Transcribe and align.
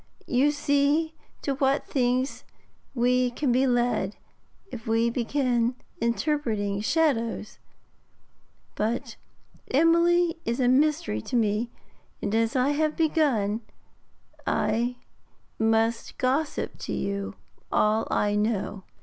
You 0.25 0.49
see 0.49 1.13
to 1.43 1.53
what 1.53 1.85
things 1.85 2.43
we 2.95 3.29
can 3.29 3.51
be 3.51 3.67
led, 3.67 4.15
if 4.71 4.87
we 4.87 5.11
begin 5.11 5.75
interpreting 6.01 6.81
shadows; 6.81 7.59
but 8.73 9.15
Emily 9.69 10.39
is 10.43 10.59
a 10.59 10.67
mystery 10.67 11.21
to 11.21 11.35
me, 11.35 11.69
and, 12.19 12.33
as 12.33 12.55
I 12.55 12.69
have 12.69 12.97
begun, 12.97 13.61
I 14.47 14.95
must 15.59 16.17
gossip 16.17 16.79
to 16.79 16.93
you 16.93 17.35
all 17.71 18.07
I 18.09 18.35
know.' 18.35 18.81